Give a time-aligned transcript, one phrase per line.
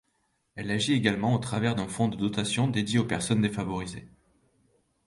[0.55, 4.07] Elle agit également au travers d'un fonds de dotation dédié aux personnes défavorisées.